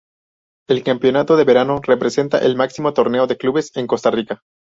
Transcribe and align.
El 0.67 0.83
campeonato 0.83 1.37
de 1.37 1.43
verano 1.43 1.79
representa 1.79 2.39
el 2.39 2.55
máximo 2.55 2.91
torneo 2.91 3.27
de 3.27 3.37
clubes 3.37 3.71
en 3.77 3.85
Costa 3.85 4.09
Rica. 4.09 4.41